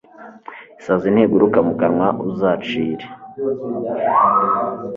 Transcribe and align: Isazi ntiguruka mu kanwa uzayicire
Isazi 0.79 1.07
ntiguruka 1.13 1.59
mu 1.67 1.73
kanwa 1.79 2.07
uzayicire 2.27 3.05